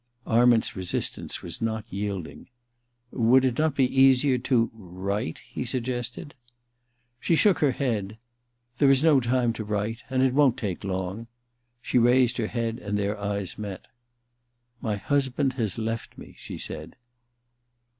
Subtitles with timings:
[0.25, 2.49] .'Arment's resistance was not yielding.
[2.85, 6.33] * Would it not be easier to— write?' he suggested.
[7.19, 8.17] She shook her head.
[8.47, 10.01] * There is no time to write...
[10.09, 11.27] and it won't take long.'
[11.83, 13.85] She raised her head and their eyes met.
[14.35, 16.95] * My husband has left me,' she said.